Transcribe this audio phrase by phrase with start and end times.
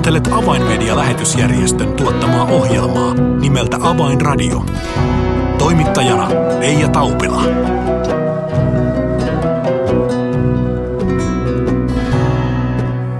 [0.00, 4.64] Kuuntelet Avainmedia-lähetysjärjestön tuottamaa ohjelmaa nimeltä Avainradio.
[5.58, 6.28] Toimittajana
[6.60, 7.42] Leija Taupila.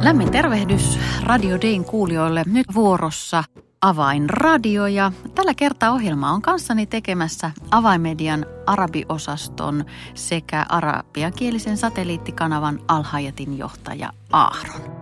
[0.03, 2.43] Lämmin tervehdys Radio Dayn kuulijoille.
[2.47, 3.44] Nyt vuorossa
[3.81, 9.85] Avainradio ja tällä kertaa ohjelma on kanssani tekemässä Avainmedian arabiosaston
[10.15, 14.99] sekä arabiakielisen satelliittikanavan Alhajatin johtaja Ahron.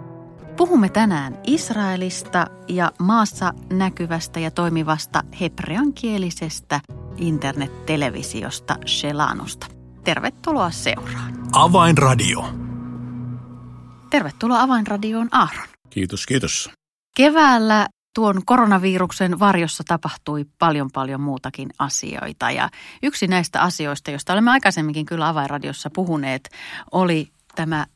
[0.58, 6.80] Puhumme tänään Israelista ja maassa näkyvästä ja toimivasta hebreankielisestä
[7.16, 9.66] internettelevisiosta Shelanosta.
[10.04, 11.32] Tervetuloa seuraan.
[11.52, 12.44] Avainradio.
[14.10, 15.68] Tervetuloa Avainradioon Ahron.
[15.90, 16.70] Kiitos, kiitos.
[17.16, 22.68] Keväällä tuon koronaviruksen varjossa tapahtui paljon paljon muutakin asioita ja
[23.02, 26.48] yksi näistä asioista, joista olemme aikaisemminkin kyllä Avainradiossa puhuneet,
[26.92, 27.86] oli tämä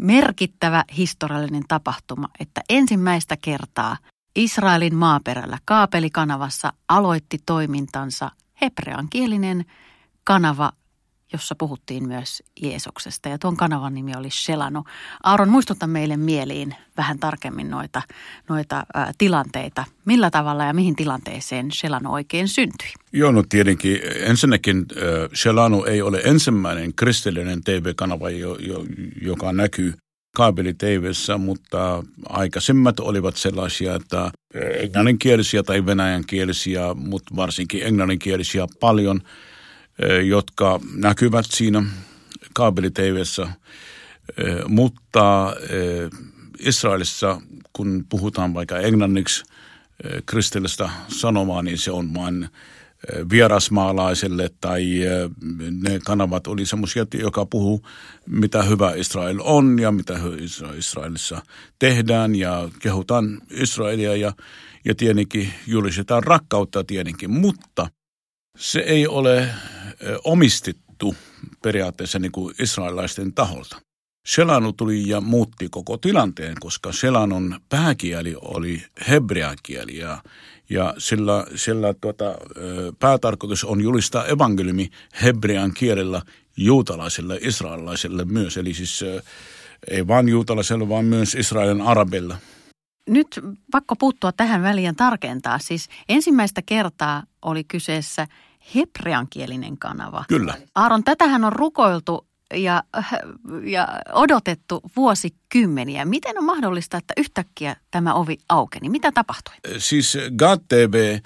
[0.00, 3.96] merkittävä historiallinen tapahtuma, että ensimmäistä kertaa
[4.36, 9.64] Israelin maaperällä kaapelikanavassa aloitti toimintansa hebreankielinen
[10.24, 10.72] kanava
[11.32, 13.28] jossa puhuttiin myös Jeesuksesta.
[13.28, 14.84] Ja tuon kanavan nimi oli Shelano.
[15.22, 18.02] Aaron, muistuta meille mieliin vähän tarkemmin noita,
[18.48, 19.84] noita ä, tilanteita.
[20.04, 22.88] Millä tavalla ja mihin tilanteeseen Shelano oikein syntyi?
[23.12, 28.84] Joo, no tietenkin ensinnäkin äh, Shelano ei ole ensimmäinen kristillinen TV-kanava, jo, jo,
[29.22, 29.94] joka näkyy
[30.36, 39.20] kaapeli TVssä, mutta aikaisemmat olivat sellaisia, että englanninkielisiä tai venäjänkielisiä, mutta varsinkin englanninkielisiä paljon–
[40.24, 41.82] jotka näkyvät siinä
[42.54, 43.48] kaabeliteivessä,
[44.68, 45.56] mutta
[46.58, 47.40] Israelissa,
[47.72, 49.44] kun puhutaan vaikka englanniksi
[50.26, 52.48] kristillistä sanomaa, niin se on vain
[53.30, 54.84] vierasmaalaiselle tai
[55.82, 57.86] ne kanavat oli semmoisia, joka puhuu,
[58.26, 60.14] mitä hyvä Israel on ja mitä
[60.76, 61.42] Israelissa
[61.78, 64.32] tehdään ja kehutaan Israelia ja,
[64.84, 67.88] ja tietenkin julistetaan rakkautta tietenkin, mutta
[68.58, 69.48] se ei ole
[70.24, 71.14] omistettu
[71.62, 73.80] periaatteessa niin kuin israelilaisten taholta.
[74.26, 80.22] Selanu tuli ja muutti koko tilanteen, koska Selanun pääkieli oli hebrean kieli ja,
[80.70, 82.24] ja sillä, sillä tuota,
[82.98, 84.90] päätarkoitus on julistaa evankeliumi
[85.22, 86.22] hebrean kielellä
[86.56, 88.56] juutalaisille israelilaisille myös.
[88.56, 89.04] Eli siis
[89.90, 92.36] ei vain juutalaisille, vaan myös Israelin arabilla.
[93.08, 95.58] Nyt pakko puuttua tähän väliin tarkentaa.
[95.58, 98.26] Siis ensimmäistä kertaa oli kyseessä–
[98.74, 100.24] hebreankielinen kanava.
[100.28, 100.54] Kyllä.
[100.74, 102.82] Aaron, tätähän on rukoiltu ja,
[103.64, 106.04] ja odotettu vuosikymmeniä.
[106.04, 108.88] Miten on mahdollista, että yhtäkkiä tämä ovi aukeni?
[108.88, 109.54] Mitä tapahtui?
[109.78, 111.18] Siis God TV,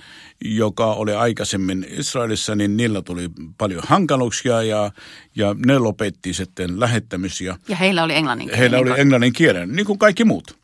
[0.45, 4.91] joka oli aikaisemmin Israelissa, niin niillä tuli paljon hankaluuksia ja,
[5.37, 7.57] ja ne lopetti sitten lähettämisiä.
[7.69, 10.59] Ja heillä oli englannin Heillä oli englannin kielen, niin kuin kaikki muut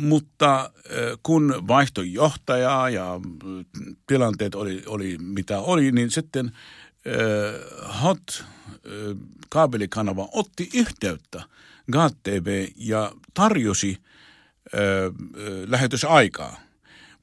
[0.00, 0.70] mutta
[1.22, 3.20] kun vaihtoi johtajaa ja
[4.06, 6.52] tilanteet oli, oli mitä oli, niin sitten
[8.02, 8.44] Hot
[9.48, 11.42] kaabelikanava otti yhteyttä
[11.92, 13.96] GATV ja tarjosi
[15.66, 16.60] lähetysaikaa.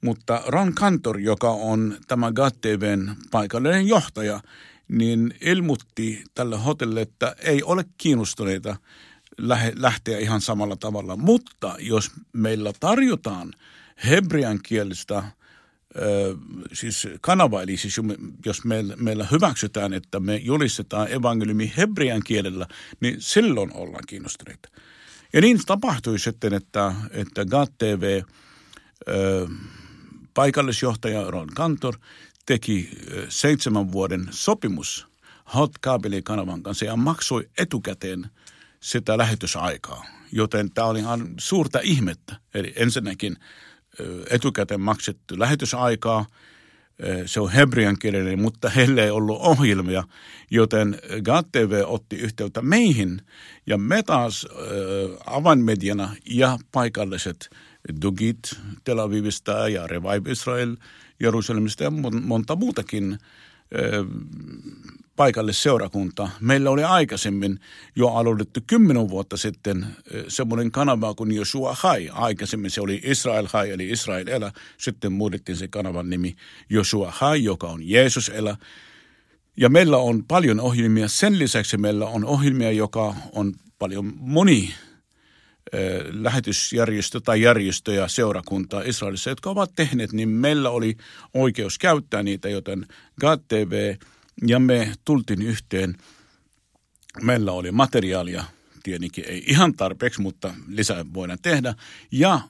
[0.01, 4.39] Mutta Ron Kantor, joka on tämä GATVn paikallinen johtaja,
[4.88, 8.75] niin ilmoitti tälle hotelle, että ei ole kiinnostuneita–
[9.75, 11.16] lähteä ihan samalla tavalla.
[11.16, 13.53] Mutta jos meillä tarjotaan
[14.06, 15.24] hebrean kielistä
[16.74, 17.96] siis kanava, eli siis
[18.46, 22.68] jos meillä, meillä hyväksytään, että me julistetaan evankeliumi hebrean kielellä,
[23.00, 24.70] niin silloin ollaan kiinnostuneita.
[25.34, 28.22] Ja niin tapahtui sitten, että, että GAT TV,
[30.34, 31.98] paikallisjohtaja Ron Kantor,
[32.46, 32.90] teki
[33.30, 35.08] seitsemän vuoden sopimus
[35.56, 35.72] Hot
[36.24, 38.25] kanavan kanssa ja maksoi etukäteen–
[38.88, 40.06] sitä lähetysaikaa.
[40.31, 42.36] Joten tämä oli ihan suurta ihmettä.
[42.53, 43.36] Eli ensinnäkin
[44.30, 46.25] etukäteen maksettu lähetysaikaa.
[47.25, 50.03] Se on hebrean kielinen, mutta heillä ei ollut ohjelmia,
[50.52, 53.22] joten GATV otti yhteyttä meihin.
[53.66, 54.48] Ja me taas
[55.25, 57.50] avainmediana ja paikalliset
[58.01, 58.40] Dugit
[58.83, 60.75] Tel Avivista ja Revive Israel
[61.19, 61.92] Jerusalemista ja
[62.22, 63.18] monta muutakin
[65.18, 66.30] paikallisseurakunta.
[66.40, 67.60] Meillä oli aikaisemmin
[67.96, 69.86] jo aloitettu kymmenen vuotta sitten
[70.28, 72.10] semmoinen kanava kuin Joshua Hai.
[72.14, 74.52] Aikaisemmin se oli Israel Hai eli Israel elä.
[74.78, 76.36] Sitten muutettiin se kanavan nimi
[76.69, 78.58] Joshua Hai, joka on Jeesus elä.
[79.58, 81.08] Ja meillä on paljon ohjelmia.
[81.08, 84.74] Sen lisäksi meillä on ohjelmia, joka on paljon moni
[86.12, 90.98] lähetysjärjestö tai järjestö ja seurakunta Israelissa, jotka ovat tehneet, niin meillä oli
[91.34, 92.86] oikeus käyttää niitä, joten
[93.22, 93.96] God TV–
[94.48, 95.95] ja me tultiin yhteen.
[97.22, 98.44] Meillä oli materiaalia
[98.84, 101.74] tietenkin ei ihan tarpeeksi, mutta lisää voidaan tehdä.
[102.12, 102.42] Ja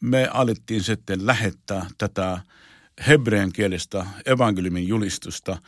[0.00, 2.40] me alettiin sitten lähettää tätä
[3.08, 5.58] hebrean kielestä evankeliumin julistusta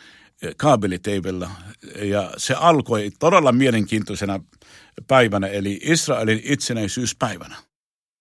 [0.57, 1.51] kaabeliteivellä.
[2.03, 4.41] Ja se alkoi todella mielenkiintoisena
[5.07, 7.57] päivänä, eli Israelin itsenäisyyspäivänä.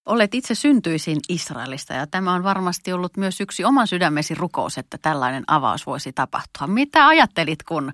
[0.06, 4.98] Olet itse syntyisin Israelista ja tämä on varmasti ollut myös yksi oman sydämesi rukous, että
[5.02, 6.68] tällainen avaus voisi tapahtua.
[6.68, 7.94] Mitä ajattelit, kun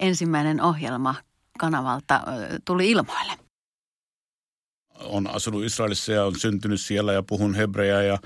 [0.00, 1.14] ensimmäinen ohjelma
[1.58, 2.20] kanavalta
[2.64, 3.32] tuli ilmoille?
[5.04, 8.18] On asunut Israelissa ja on syntynyt siellä ja puhun hebreaa ja,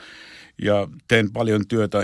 [0.62, 1.99] ja teen paljon työtä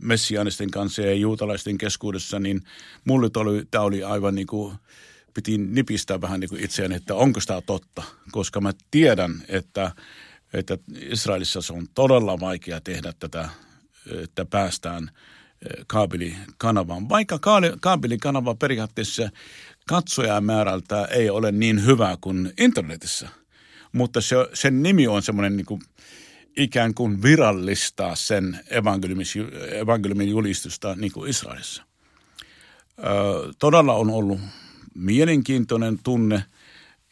[0.00, 2.60] messiaanisten kanssa ja juutalaisten keskuudessa, niin
[3.04, 4.74] mulle oli, tämä oli aivan niin kuin,
[5.34, 9.90] piti nipistää vähän niin kuin itseäni, että onko tämä totta, koska mä tiedän, että,
[10.52, 13.48] että Israelissa se on todella vaikea tehdä tätä,
[14.22, 15.10] että päästään
[15.86, 17.08] kaapelikanavaan.
[17.08, 17.38] Vaikka
[17.80, 19.30] kaapelikanava periaatteessa
[19.86, 23.28] katsojamäärältä ei ole niin hyvä kuin internetissä,
[23.92, 25.82] mutta se, sen nimi on semmoinen niin kuin
[26.56, 28.60] ikään kuin virallistaa sen
[29.80, 31.82] evankeliumin julistusta niin kuin Israelissa.
[32.98, 34.40] Ö, todella on ollut
[34.94, 36.44] mielenkiintoinen tunne.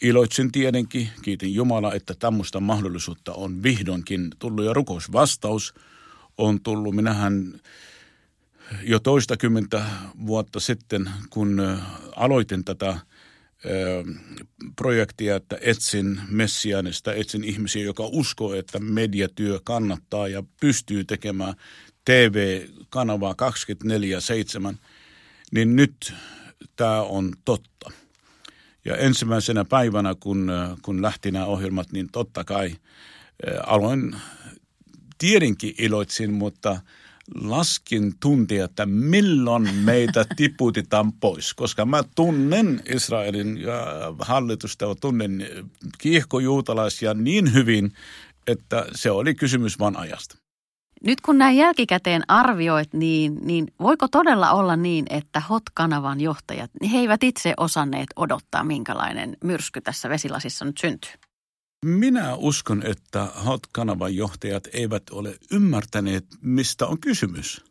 [0.02, 5.74] Iloitsen tietenkin, kiitin Jumala, että tämmöistä mahdollisuutta on vihdoinkin tullut ja rukousvastaus
[6.38, 6.94] on tullut.
[6.94, 7.60] Minähän
[8.82, 9.84] jo toistakymmentä
[10.26, 11.78] vuotta sitten, kun
[12.16, 12.98] aloitin tätä
[14.76, 21.54] projektia, että etsin messiaanista, etsin ihmisiä, joka uskoo, että mediatyö kannattaa ja pystyy tekemään
[22.04, 23.34] TV-kanavaa
[24.72, 24.76] 24-7,
[25.52, 26.14] niin nyt
[26.76, 27.90] tämä on totta.
[28.84, 32.76] Ja ensimmäisenä päivänä, kun, kun lähti nämä ohjelmat, niin totta kai
[33.66, 34.16] aloin,
[35.18, 36.80] tiedinkin iloitsin, mutta–
[37.34, 43.58] laskin tuntia, että milloin meitä tiputetaan pois, koska mä tunnen Israelin
[44.18, 45.46] hallitusta ja tunnen
[45.98, 47.92] kiihkojuutalaisia niin hyvin,
[48.46, 50.36] että se oli kysymys vain ajasta.
[51.04, 56.90] Nyt kun näin jälkikäteen arvioit, niin, niin voiko todella olla niin, että HOT-kanavan johtajat, niin
[56.90, 61.12] he eivät itse osanneet odottaa, minkälainen myrsky tässä vesilasissa nyt syntyy?
[61.84, 67.64] Minä uskon, että HOT-kanavan johtajat eivät ole ymmärtäneet, mistä on kysymys.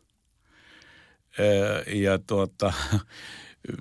[1.86, 2.72] Ja tuota,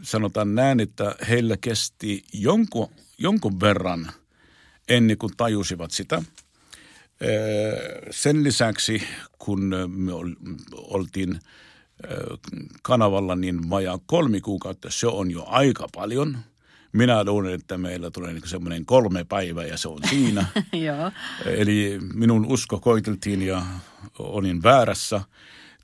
[0.01, 4.11] sanotaan näin, että heillä kesti jonkun, jonkun verran
[4.89, 6.21] ennen kuin tajusivat sitä.
[8.11, 9.03] Sen lisäksi,
[9.49, 10.11] kun me
[10.73, 11.39] oltiin
[12.81, 16.37] kanavalla niin vajaa kolme kuukautta, se on jo aika paljon–
[16.91, 20.45] minä luulen, että meillä tulee niin semmoinen kolme päivää ja se on siinä.
[20.87, 21.11] Joo.
[21.45, 23.65] Eli minun usko koiteltiin ja
[24.19, 25.21] olin väärässä.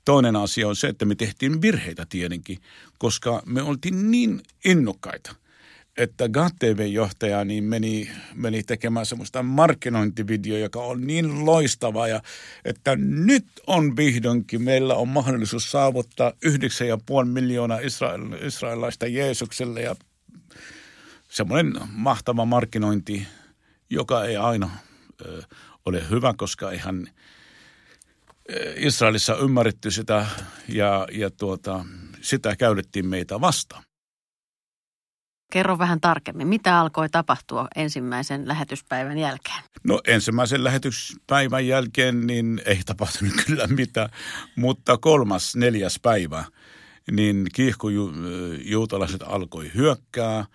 [0.04, 2.58] Toinen asia on se, että me tehtiin virheitä tietenkin,
[2.98, 5.34] koska me oltiin niin innokkaita,
[5.96, 12.22] että GATV-johtaja niin meni, meni tekemään semmoista markkinointivideo, joka on niin loistava ja
[12.64, 19.96] että nyt on vihdoinkin, meillä on mahdollisuus saavuttaa 9,5 miljoonaa israel, israelaista Jeesukselle ja
[21.28, 23.26] semmoinen mahtava markkinointi,
[23.90, 24.70] joka ei aina
[25.24, 25.42] ö,
[25.84, 27.08] ole hyvä, koska ihan
[28.76, 30.26] Israelissa ymmärretty sitä
[30.68, 31.84] ja, ja tuota,
[32.20, 33.85] sitä käytettiin meitä vastaan.
[35.52, 39.62] Kerro vähän tarkemmin, mitä alkoi tapahtua ensimmäisen lähetyspäivän jälkeen?
[39.84, 44.08] No ensimmäisen lähetyspäivän jälkeen niin ei tapahtunut kyllä mitään,
[44.56, 46.44] mutta kolmas, neljäs päivä,
[47.10, 50.44] niin kiihkojuutalaiset alkoi hyökkää–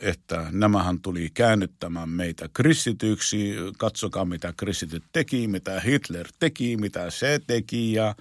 [0.00, 3.54] että nämähän tuli käännyttämään meitä kristityksi.
[3.78, 7.92] Katsokaa, mitä kristityt teki, mitä Hitler teki, mitä se teki.
[7.92, 8.14] Ja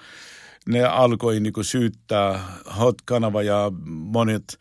[0.66, 2.40] ne alkoi niin syyttää
[2.80, 4.60] Hot-kanava ja monet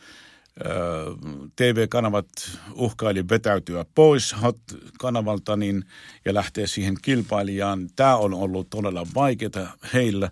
[1.56, 2.28] TV-kanavat
[2.74, 5.84] uhkaili vetäytyä pois Hot-kanavalta niin,
[6.24, 7.88] ja lähteä siihen kilpailijaan.
[7.96, 10.30] Tämä on ollut todella vaikeaa heillä.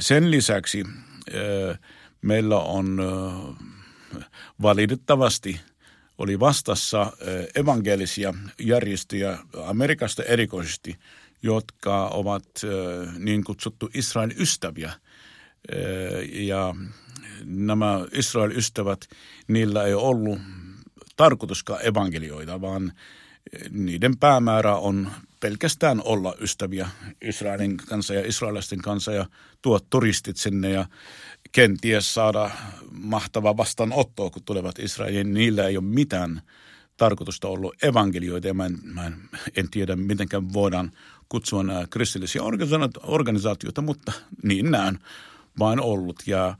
[0.00, 0.84] Sen lisäksi
[2.22, 3.00] meillä on
[4.62, 5.60] valitettavasti
[6.18, 7.12] oli vastassa
[7.54, 10.96] evankelisia järjestöjä Amerikasta erikoisesti,
[11.42, 12.44] jotka ovat
[13.18, 14.92] niin kutsuttu Israelin ystäviä.
[16.32, 16.74] Ja
[17.44, 19.08] nämä Israelin ystävät,
[19.48, 20.38] niillä ei ollut
[21.16, 22.92] tarkoituskaan evankelioita, vaan
[23.70, 26.88] niiden päämäärä on pelkästään olla ystäviä
[27.22, 29.26] Israelin kanssa ja israelaisten kanssa ja
[29.62, 30.86] tuo turistit sinne ja
[31.52, 32.50] kenties saada
[32.90, 35.34] mahtava vastaanottoa, kun tulevat Israeliin.
[35.34, 36.42] Niillä ei ole mitään
[36.96, 39.12] tarkoitusta ollut evankelioita ja mä en, mä
[39.56, 40.92] en, tiedä, miten voidaan
[41.28, 42.42] kutsua nämä kristillisiä
[43.02, 44.98] organisaatioita, mutta niin näin
[45.58, 46.22] vain ollut.
[46.26, 46.56] Ja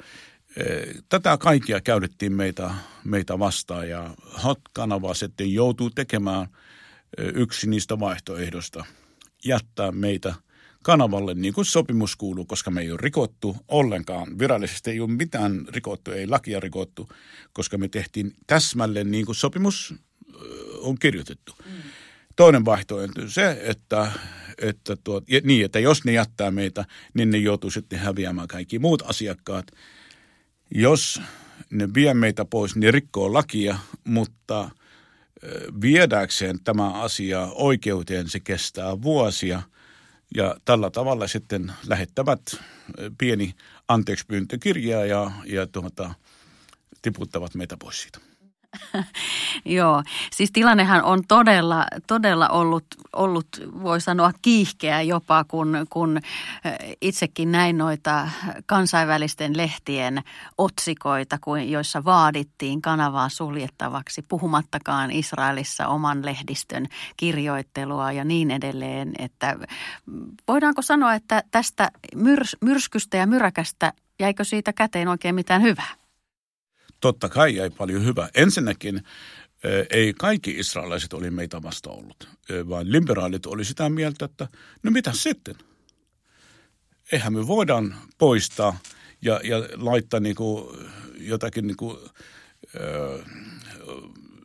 [1.09, 2.71] Tätä kaikkia käytettiin meitä,
[3.05, 6.47] meitä vastaan ja Hot-kanava sitten joutuu tekemään
[7.19, 8.85] yksi niistä vaihtoehdosta,
[9.45, 10.35] jättää meitä
[10.83, 14.39] kanavalle niin kuin sopimus kuuluu, koska me ei ole rikottu ollenkaan.
[14.39, 17.09] Virallisesti ei ole mitään rikottu, ei lakia rikottu,
[17.53, 19.95] koska me tehtiin täsmälleen niin kuin sopimus
[20.81, 21.55] on kirjoitettu.
[21.67, 21.73] Mm.
[22.37, 24.13] Toinen vaihtoehto on se, että,
[24.59, 29.03] että, tuot, niin, että jos ne jättää meitä, niin ne joutuu sitten häviämään kaikki muut
[29.07, 29.67] asiakkaat.
[30.71, 31.21] Jos
[31.71, 34.71] ne vie meitä pois, niin rikkoo lakia, mutta
[35.81, 39.63] viedäkseen tämä asia oikeuteen se kestää vuosia.
[40.37, 42.41] Ja tällä tavalla sitten lähettävät
[43.19, 43.55] pieni
[43.89, 46.15] anteekspyyntökirjaa ja, ja tuota,
[47.03, 48.34] tiputtavat meitä pois siitä.
[49.65, 50.03] Joo,
[50.33, 53.47] siis tilannehan on todella, todella ollut, ollut,
[53.83, 56.21] voi sanoa kiihkeä jopa, kun, kun
[57.01, 58.29] itsekin näin noita
[58.67, 60.23] kansainvälisten lehtien
[60.59, 69.13] otsikoita, joissa vaadittiin kanavaa suljettavaksi, puhumattakaan Israelissa oman lehdistön kirjoittelua ja niin edelleen.
[69.19, 69.57] Että
[70.49, 76.04] voidaanko sanoa, että tästä myrs, myrskystä ja myräkästä jäikö siitä käteen oikein mitään hyvää?
[77.01, 78.29] Totta kai jäi paljon hyvää.
[78.35, 79.03] Ensinnäkin
[79.91, 82.29] ei kaikki israelaiset oli meitä vasta ollut,
[82.69, 84.49] vaan liberaalit oli sitä mieltä, että
[84.83, 85.55] no mitä sitten?
[87.13, 88.79] Eihän me voidaan poistaa
[89.23, 90.77] ja, ja laittaa niinku
[91.19, 92.11] jotakin niinku,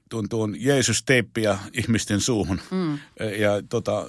[0.10, 2.60] tuon, tuon Jeesus-teippiä ihmisten suuhun.
[2.72, 3.00] Mm.
[3.40, 4.08] Ja tota,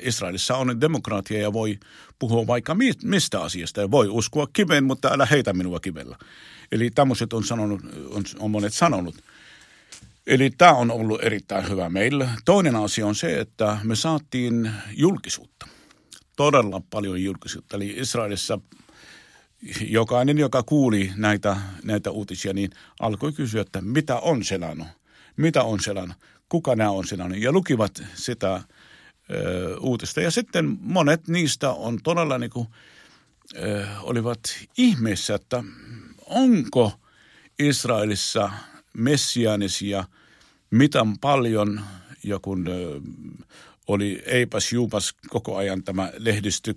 [0.00, 1.78] Israelissa on demokratia ja voi
[2.18, 6.18] puhua vaikka mistä asiasta ja voi uskoa kiveen, mutta älä heitä minua kivellä.
[6.72, 9.14] Eli tämmöiset on, sanonut, on, on monet sanonut.
[10.26, 12.28] Eli tämä on ollut erittäin hyvä meille.
[12.44, 15.66] Toinen asia on se, että me saatiin julkisuutta.
[16.36, 17.76] Todella paljon julkisuutta.
[17.76, 18.60] Eli Israelissa
[19.80, 22.70] jokainen, joka kuuli näitä, näitä uutisia, niin
[23.00, 24.88] alkoi kysyä, että mitä on selannut?
[25.36, 26.16] Mitä on selannut?
[26.48, 27.38] Kuka nämä on selannut?
[27.38, 28.62] Ja lukivat sitä
[29.30, 30.20] ö, uutista.
[30.20, 32.68] Ja sitten monet niistä on todella niin kuin,
[33.56, 34.40] ö, olivat
[34.78, 35.64] ihmeessä, että
[36.28, 36.92] onko
[37.58, 38.50] Israelissa
[38.94, 40.04] messiaanisia
[40.70, 41.80] miten paljon,
[42.24, 42.66] ja kun
[43.88, 46.74] oli eipäs juupas koko ajan tämä lehdistö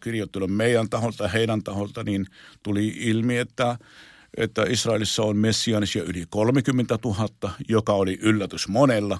[0.00, 2.26] kirjoittelu meidän taholta heidän taholta, niin
[2.62, 3.78] tuli ilmi, että,
[4.36, 7.28] että Israelissa on messiaanisia yli 30 000,
[7.68, 9.18] joka oli yllätys monella.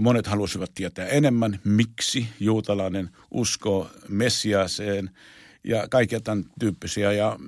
[0.00, 5.10] Monet halusivat tietää enemmän, miksi juutalainen uskoo messiaaseen
[5.64, 7.12] ja kaikkia tämän tyyppisiä.
[7.12, 7.38] Ja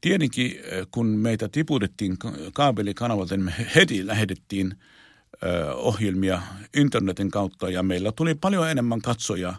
[0.00, 2.16] Tietenkin, eh, kun meitä tiputettiin
[2.52, 4.74] kaabelikanavalta, niin me heti lähetettiin
[5.42, 6.42] eh, ohjelmia
[6.76, 9.54] internetin kautta ja meillä tuli paljon enemmän katsoja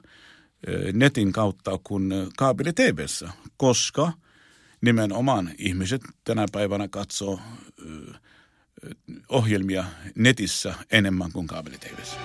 [0.67, 4.12] eh, netin kautta kuin kaabeli TVssä, koska
[4.81, 7.39] nimenomaan ihmiset tänä päivänä katsoo
[9.29, 9.83] ohjelmia
[10.15, 12.17] netissä enemmän kuin kaabeli TVssä.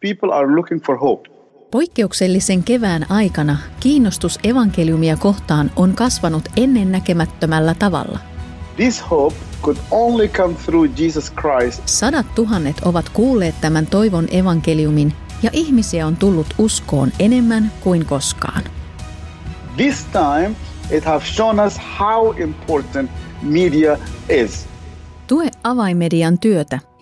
[0.00, 1.29] People are looking for hope.
[1.70, 8.18] Poikkeuksellisen kevään aikana kiinnostus evankeliumia kohtaan on kasvanut ennennäkemättömällä tavalla.
[8.76, 11.82] This hope could only come through Jesus Christ.
[11.86, 15.12] Sadat tuhannet ovat kuulleet tämän toivon evankeliumin
[15.42, 18.62] ja ihmisiä on tullut uskoon enemmän kuin koskaan.
[19.76, 20.56] This time
[20.90, 23.10] it has shown us how important
[23.42, 23.98] media
[24.28, 24.66] is.
[25.26, 26.89] Tue avaimedian työtä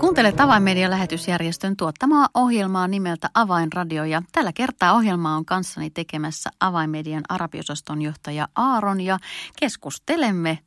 [0.00, 7.22] Kuuntelet Avainmedian lähetysjärjestön tuottamaa ohjelmaa nimeltä Avainradio ja tällä kertaa ohjelma on kanssani tekemässä Avainmedian
[7.28, 9.18] arabiosaston johtaja Aaron ja
[9.60, 10.58] keskustelemme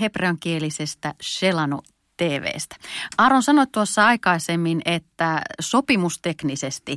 [0.00, 1.80] hebreankielisestä Shelanu
[2.16, 2.76] TVstä.
[3.18, 6.96] Aaron sanoi tuossa aikaisemmin, että sopimusteknisesti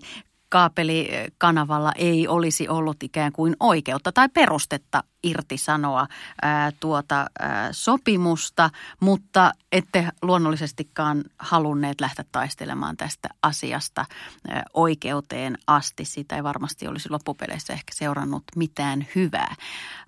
[0.52, 6.08] kaapelikanavalla ei olisi ollut ikään kuin oikeutta tai perustetta irtisanoa
[6.42, 14.06] ää, tuota ää, sopimusta, mutta ette luonnollisestikaan halunneet lähteä taistelemaan tästä asiasta
[14.48, 16.06] ää, oikeuteen asti.
[16.06, 19.56] Siitä ei varmasti olisi loppupeleissä ehkä seurannut mitään hyvää.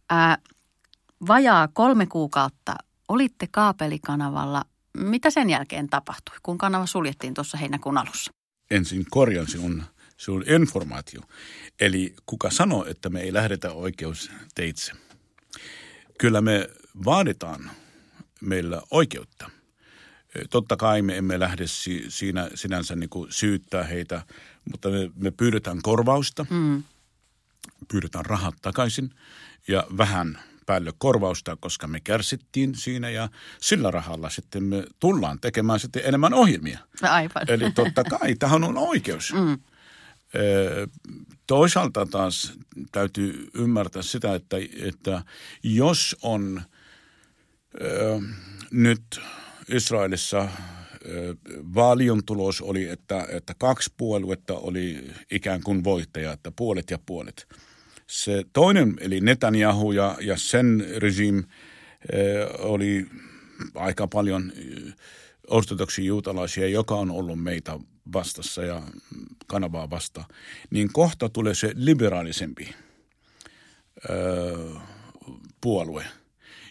[0.09, 0.37] Ää,
[1.27, 2.75] vajaa kolme kuukautta
[3.07, 4.63] olitte kaapelikanavalla.
[4.97, 8.31] Mitä sen jälkeen tapahtui, kun kanava suljettiin tuossa heinäkuun alussa?
[8.71, 9.83] Ensin korjan sinun
[10.23, 11.21] se on informaatio.
[11.79, 14.91] Eli kuka sanoo, että me ei lähdetä oikeusteitse.
[16.19, 16.69] Kyllä me
[17.05, 17.71] vaaditaan
[18.41, 19.49] meillä oikeutta.
[20.49, 24.21] Totta kai me emme lähde si- siinä sinänsä niin kuin syyttää heitä,
[24.71, 26.83] mutta me, me pyydetään korvausta, mm.
[27.87, 29.09] pyydetään rahat takaisin
[29.67, 33.29] ja vähän päälle korvausta, koska me kärsittiin siinä ja
[33.61, 36.79] sillä rahalla sitten me tullaan tekemään sitten enemmän ohjelmia.
[37.01, 37.43] Aivan.
[37.47, 39.33] Eli totta kai, tähän on oikeus.
[39.33, 39.57] Mm.
[41.47, 42.53] Toisaalta taas
[42.91, 45.23] täytyy ymmärtää sitä, että, että
[45.63, 46.61] jos on
[48.71, 49.21] nyt
[49.69, 50.49] Israelissa
[51.75, 57.47] vaalion tulos oli, että, että kaksi puoluetta oli ikään kuin voittaja, että puolet ja puolet.
[58.07, 61.43] Se toinen, eli Netanyahu ja, ja sen regime
[62.59, 63.07] oli
[63.75, 64.51] aika paljon
[65.47, 67.79] ortodoksi juutalaisia, joka on ollut meitä
[68.13, 68.81] vastassa ja
[69.47, 70.23] kanavaa vasta,
[70.69, 72.75] niin kohta tulee se liberaalisempi
[74.09, 74.69] öö,
[75.61, 76.05] puolue.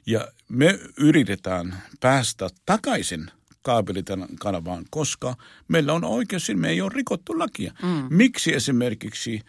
[0.07, 3.31] Ja me yritetään päästä takaisin
[3.63, 5.35] kaapelitan kanavaan, koska
[5.69, 7.73] meillä on oikeus, me ei ole rikottu lakia.
[7.83, 8.17] Mm.
[8.17, 9.41] Miksi esimerkiksi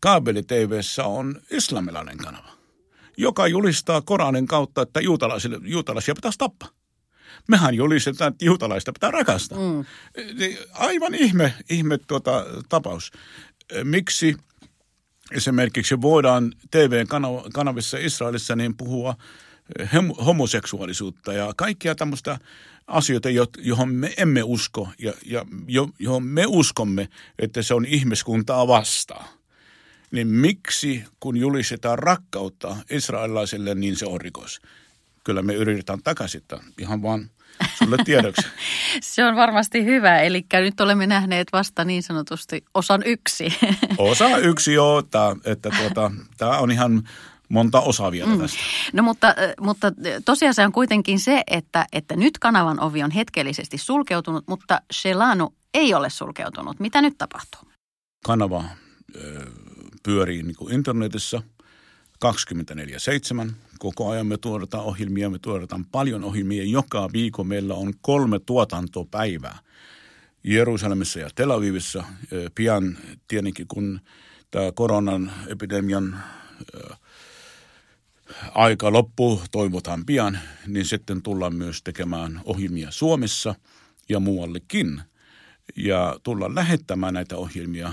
[0.00, 0.42] kaapeli
[1.04, 2.50] on islamilainen kanava,
[3.16, 5.00] joka julistaa Koranin kautta, että
[5.64, 6.68] juutalaisia pitäisi tappaa?
[7.48, 9.58] Mehän julistetaan, että juutalaista pitää rakastaa.
[9.58, 9.84] Mm.
[10.72, 13.12] Aivan ihme, ihme tuota, tapaus.
[13.84, 14.36] Miksi
[15.32, 19.14] esimerkiksi voidaan TV-kanavissa Israelissa niin puhua
[20.24, 22.38] homoseksuaalisuutta ja kaikkia tämmöistä
[22.86, 23.28] asioita,
[23.58, 25.44] johon me emme usko ja, ja
[25.98, 29.28] johon me uskomme, että se on ihmiskuntaa vastaan.
[30.10, 34.60] Niin miksi, kun julistetaan rakkautta israelilaiselle, niin se on rikos?
[35.28, 36.42] Kyllä me yritetään takaisin,
[36.78, 37.30] ihan vaan
[37.78, 38.46] sulle tiedoksi.
[39.00, 40.20] Se on varmasti hyvä.
[40.20, 43.48] Eli nyt olemme nähneet vasta niin sanotusti osan yksi.
[43.98, 45.02] Osa yksi, joo.
[45.02, 47.08] Tämä, että tuota, tämä on ihan
[47.48, 48.40] monta osaa vielä mm.
[48.40, 48.58] tästä.
[48.92, 49.92] No mutta, mutta
[50.24, 55.94] tosiaan on kuitenkin se, että, että nyt kanavan ovi on hetkellisesti sulkeutunut, mutta Shelanu ei
[55.94, 56.80] ole sulkeutunut.
[56.80, 57.60] Mitä nyt tapahtuu?
[58.24, 58.64] Kanava
[60.02, 61.42] pyörii niin kuin internetissä
[62.24, 66.64] 24-7 koko ajan me tuotetaan ohjelmia, me tuotetaan paljon ohjelmia.
[66.64, 69.58] Joka viikko meillä on kolme tuotantopäivää
[70.44, 72.04] Jerusalemissa ja Tel Avivissa.
[72.54, 74.00] Pian tietenkin, kun
[74.50, 76.22] tämä koronan epidemian
[78.54, 83.54] aika loppuu, toivotaan pian, niin sitten tullaan myös tekemään ohjelmia Suomessa
[84.08, 85.00] ja muuallekin.
[85.76, 87.92] Ja tullaan lähettämään näitä ohjelmia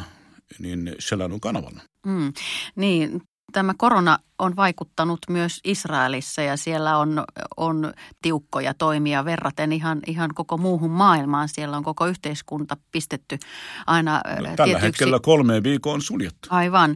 [0.60, 1.82] niin Selanun kanavalla.
[2.06, 2.34] Mm,
[2.76, 3.21] niin,
[3.56, 7.24] tämä korona on vaikuttanut myös Israelissa ja siellä on,
[7.58, 11.50] on tiukkoja toimia verraten ihan, ihan koko muuhun maailmaan.
[11.50, 13.38] Siellä on koko yhteiskunta pistetty
[13.88, 14.86] aina no, Tällä tietyksi...
[14.86, 16.50] hetkellä kolme viikkoa on suljettu.
[16.50, 16.96] Aivan.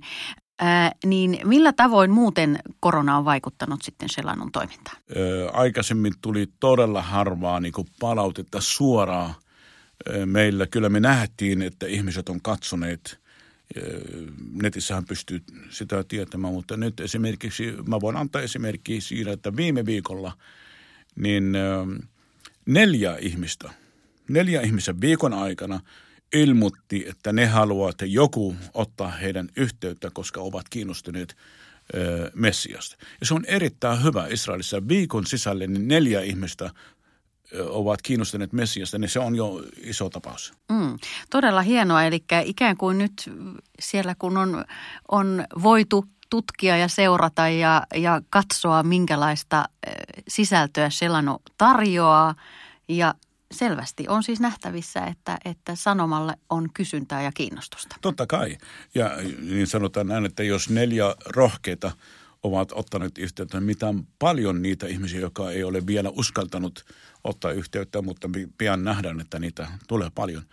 [0.59, 4.97] Ää, niin millä tavoin muuten korona on vaikuttanut sitten Selanun toimintaan?
[4.97, 9.35] Ää, aikaisemmin tuli todella harvaa niin palautetta suoraan
[10.25, 10.67] meillä.
[10.67, 13.19] Kyllä me nähtiin, että ihmiset on katsoneet–
[14.53, 20.37] netissähän pystyy sitä tietämään, mutta nyt esimerkiksi, mä voin antaa esimerkkiä siinä, että viime viikolla
[21.15, 21.53] niin
[22.65, 23.69] neljä ihmistä,
[24.29, 25.79] neljä ihmistä viikon aikana
[26.33, 31.37] ilmoitti, että ne haluaa, että joku ottaa heidän yhteyttä, koska ovat kiinnostuneet
[32.33, 32.97] Messiasta.
[33.19, 34.87] Ja se on erittäin hyvä Israelissa.
[34.87, 36.71] Viikon sisälle niin neljä ihmistä
[37.69, 40.53] ovat kiinnostuneet Messiasta, niin se on jo iso tapaus.
[40.71, 40.97] Mm,
[41.29, 43.31] todella hienoa, eli ikään kuin nyt
[43.79, 44.65] siellä kun on,
[45.11, 49.65] on voitu tutkia ja seurata ja, ja katsoa, minkälaista
[50.27, 52.35] sisältöä Selano tarjoaa.
[52.87, 53.13] Ja
[53.51, 57.95] selvästi on siis nähtävissä, että, että sanomalle on kysyntää ja kiinnostusta.
[58.01, 58.57] Totta kai.
[58.95, 61.91] Ja niin sanotaan näin, että jos neljä rohkeita
[62.43, 66.85] ovat ottaneet yhteyttä, niin mitä paljon niitä ihmisiä, jotka ei ole vielä uskaltanut–
[67.23, 70.43] ottaa yhteyttä, mutta pian nähdään, että niitä tulee paljon.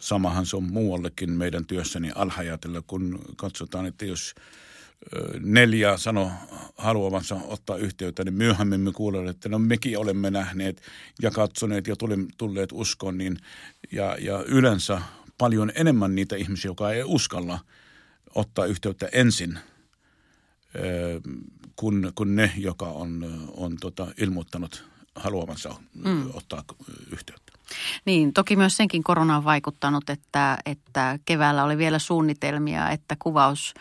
[0.00, 4.34] Samahan se on muuallekin meidän työssäni alhajatella, kun katsotaan, että jos
[5.40, 6.32] neljä sano
[6.76, 10.82] haluavansa ottaa yhteyttä, niin myöhemmin me kuulemme, että no mekin olemme nähneet
[11.22, 11.96] ja katsoneet ja
[12.38, 13.38] tulleet uskoon, niin
[13.92, 15.02] ja, ja yleensä
[15.38, 17.58] paljon enemmän niitä ihmisiä, jotka ei uskalla
[18.34, 19.58] ottaa yhteyttä ensin,
[21.76, 23.24] kun, kun ne, joka on,
[23.56, 26.30] on tota, ilmoittanut haluavansa mm.
[26.34, 26.64] ottaa
[27.12, 27.52] yhteyttä.
[28.04, 33.74] Niin, toki myös senkin korona on vaikuttanut, että, että keväällä oli vielä suunnitelmia, että kuvaus,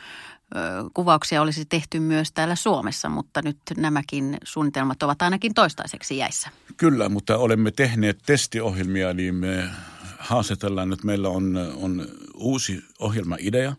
[0.93, 6.50] kuvauksia olisi tehty myös täällä Suomessa, mutta nyt nämäkin suunnitelmat ovat ainakin toistaiseksi jäissä.
[6.78, 9.69] Kyllä, mutta olemme tehneet testiohjelmia, niin me
[10.19, 13.76] haastatellaan nyt, meillä on, on uusi ohjelmaidea,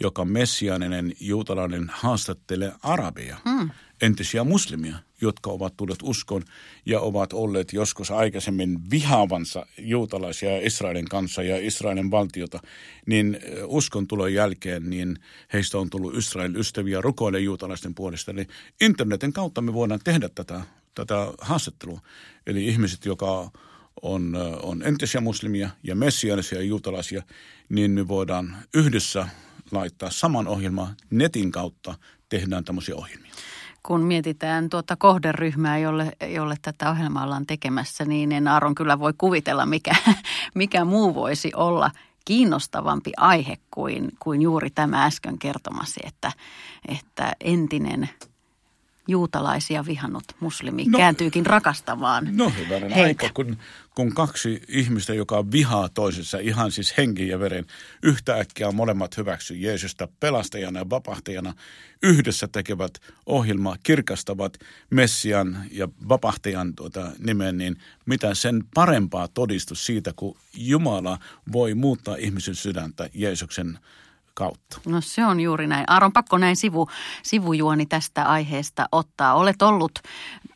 [0.00, 3.70] joka messiaaninen juutalainen haastattelee arabeja, mm.
[4.02, 6.44] entisiä muslimia, jotka ovat tulleet uskon
[6.86, 12.60] ja ovat olleet joskus aikaisemmin vihaavansa juutalaisia Israelin kanssa ja Israelin valtiota,
[13.06, 15.16] niin uskon tulon jälkeen niin
[15.52, 18.30] heistä on tullut Israelin ystäviä rukoille juutalaisten puolesta.
[18.30, 18.46] Eli
[18.80, 20.60] internetin kautta me voidaan tehdä tätä,
[20.94, 22.00] tätä haastattelua.
[22.46, 23.50] Eli ihmiset, joka
[24.02, 27.22] on, on entisiä muslimia ja messiaanisia juutalaisia,
[27.68, 29.28] niin me voidaan yhdessä
[29.72, 31.94] laittaa saman ohjelman netin kautta,
[32.28, 33.32] tehdään tämmöisiä ohjelmia.
[33.82, 39.12] Kun mietitään tuota kohderyhmää, jolle, jolle tätä ohjelmaa ollaan tekemässä, niin en Aaron kyllä voi
[39.18, 39.94] kuvitella, mikä,
[40.54, 41.90] mikä muu voisi olla
[42.24, 46.32] kiinnostavampi aihe kuin, kuin juuri tämä äsken kertomasi, että,
[46.88, 48.08] että entinen
[49.10, 53.24] juutalaisia vihannut muslimi no, kääntyykin rakastamaan No hyvänen heitä.
[53.24, 53.56] aika, kun,
[53.94, 57.66] kun kaksi ihmistä, joka vihaa toisessa ihan siis henki ja veren,
[58.02, 61.54] yhtäkkiä molemmat hyväksy Jeesusta pelastajana ja vapahtajana,
[62.02, 62.92] yhdessä tekevät
[63.26, 64.58] ohjelmaa, kirkastavat
[64.90, 71.18] Messian ja vapahtajan tuota nimen, niin mitä sen parempaa todistus siitä, kun Jumala
[71.52, 73.78] voi muuttaa ihmisen sydäntä Jeesuksen
[74.34, 74.80] kautta.
[74.86, 75.84] No se on juuri näin.
[75.86, 76.88] Aaron, pakko näin sivu,
[77.22, 79.34] sivujuoni tästä aiheesta ottaa.
[79.34, 79.98] Olet ollut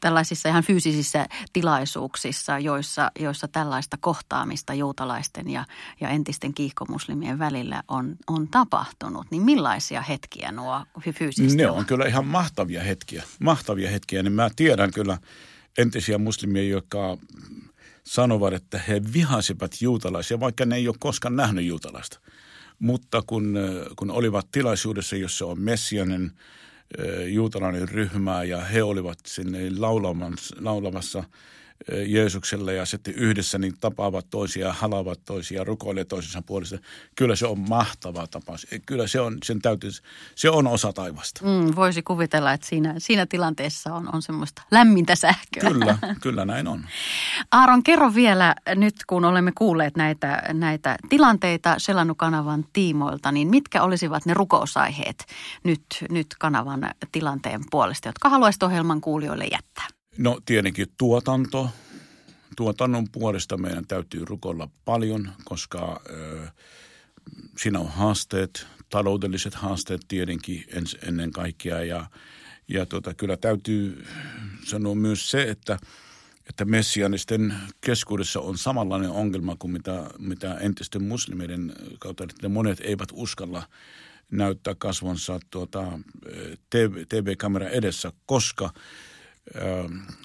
[0.01, 5.65] tällaisissa ihan fyysisissä tilaisuuksissa, joissa, joissa tällaista kohtaamista juutalaisten ja,
[6.01, 9.27] ja entisten kiihkomuslimien välillä on, on tapahtunut.
[9.31, 13.23] Niin millaisia hetkiä nuo fyysisesti Ne on kyllä ihan mahtavia hetkiä.
[13.41, 14.23] Mahtavia hetkiä.
[14.23, 15.19] Niin mä tiedän kyllä
[15.79, 17.17] entisiä muslimia, jotka
[18.05, 22.21] sanovat, että he vihasivat juutalaisia, vaikka ne ei ole koskaan nähnyt juutalaista–
[22.79, 23.59] mutta kun,
[23.97, 26.33] kun olivat tilaisuudessa, jossa on messianen
[27.27, 29.59] juutalainen ryhmä ja he olivat sinne
[30.61, 31.25] laulamassa
[32.07, 36.79] Jeesukselle ja sitten yhdessä niin tapaavat toisia, halavat toisia, rukoilevat toisensa puolesta.
[37.17, 38.67] Kyllä se on mahtava tapaus.
[38.87, 39.91] Kyllä se on, sen täytyy,
[40.35, 41.45] se on osa taivasta.
[41.45, 45.71] Mm, voisi kuvitella, että siinä, siinä tilanteessa on, on semmoista lämmintä sähköä.
[45.71, 46.87] Kyllä, kyllä näin on.
[47.53, 54.27] Aaron, kerro vielä nyt, kun olemme kuulleet näitä, näitä tilanteita Selanu-kanavan tiimoilta, niin mitkä olisivat
[54.27, 55.27] ne rukousaiheet
[55.65, 59.94] nyt, nyt kanavan tilanteen puolesta, jotka haluaisit ohjelman kuulijoille jättää?
[60.19, 61.71] No tietenkin tuotanto.
[62.57, 66.47] Tuotannon puolesta meidän täytyy rukoilla paljon, koska ö,
[67.59, 71.85] siinä on haasteet, taloudelliset haasteet tietenkin ens, ennen kaikkea.
[71.85, 72.07] Ja,
[72.69, 74.05] ja tota, kyllä täytyy
[74.65, 75.79] sanoa myös se, että,
[76.49, 83.09] että messianisten keskuudessa on samanlainen ongelma kuin mitä, mitä entisten muslimeiden kautta, että monet eivät
[83.13, 83.63] uskalla
[84.31, 85.99] näyttää kasvonsa tuota,
[87.09, 88.71] TV-kamera edessä, koska–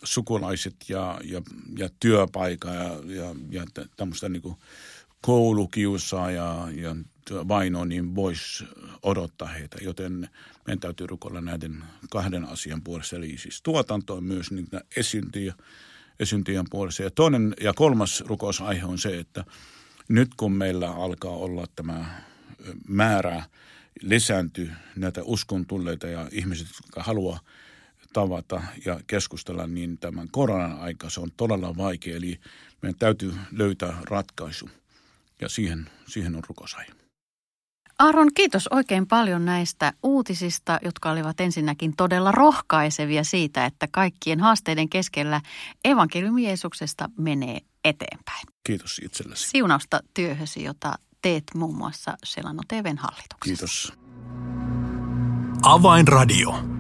[0.04, 1.42] sukulaiset ja, ja,
[1.78, 3.66] ja työpaikka ja, ja, ja
[3.98, 4.56] tämmöistä niin
[5.22, 6.96] koulukiusaa ja, ja
[7.48, 8.66] vainoa, niin voisi
[9.04, 9.78] odottaa heitä.
[9.82, 10.30] Joten
[10.68, 13.16] meidän täytyy rukoilla näiden kahden asian puolesta.
[13.16, 15.54] Eli siis tuotanto on myös niin esiintyjä,
[16.20, 17.04] esiintyjän puolesta.
[17.04, 19.46] Ja toinen ja kolmas rukousaihe on se, että
[20.08, 22.22] nyt kun meillä alkaa olla tämä
[22.88, 23.44] määrä
[24.02, 27.40] lisääntyy näitä uskon tulleita ja ihmiset, jotka haluaa–
[28.14, 32.18] tavata ja keskustella, niin tämän koronan aika se on todella vaikea.
[32.18, 32.40] Eli
[32.82, 34.70] meidän täytyy löytää ratkaisu
[35.42, 36.86] ja siihen, siihen on rukosai.
[38.00, 44.90] Aaron, kiitos oikein paljon näistä uutisista, jotka olivat ensinnäkin todella rohkaisevia siitä, että kaikkien haasteiden
[44.90, 45.42] keskellä
[45.86, 48.48] evankeliumi Jeesuksesta menee eteenpäin.
[48.64, 49.50] Kiitos itsellesi.
[49.50, 53.44] Siunausta työhösi, jota teet muun muassa Selano TVn hallituksessa.
[53.44, 53.94] Kiitos.
[55.62, 56.79] Avainradio.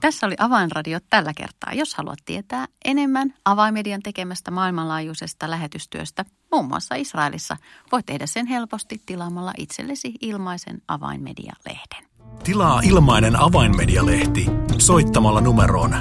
[0.00, 1.72] Tässä oli Avainradio tällä kertaa.
[1.72, 7.56] Jos haluat tietää enemmän Avainmedian tekemästä maailmanlaajuisesta lähetystyöstä, muun muassa Israelissa,
[7.92, 12.06] voit tehdä sen helposti tilaamalla itsellesi ilmaisen Avainmedia-lehden.
[12.44, 14.46] Tilaa ilmainen Avainmedia-lehti
[14.78, 15.96] soittamalla numeroon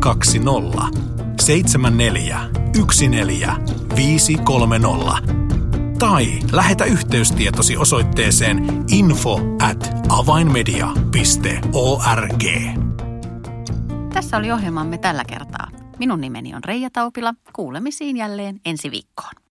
[0.00, 0.78] 020
[1.40, 2.40] 74
[3.08, 3.56] 14
[5.98, 12.44] tai lähetä yhteystietosi osoitteeseen info at avainmedia.org.
[14.12, 15.68] Tässä oli ohjelmamme tällä kertaa.
[15.98, 17.34] Minun nimeni on Reija Taupila.
[17.52, 19.49] Kuulemisiin jälleen ensi viikkoon.